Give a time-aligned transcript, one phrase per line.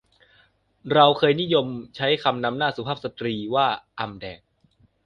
[0.93, 3.67] เราเคยนิยมใช้คำนำหน้าสุภาพสตรีว่า
[3.99, 4.39] อำแดง